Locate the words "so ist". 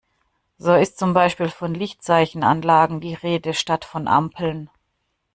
0.57-0.97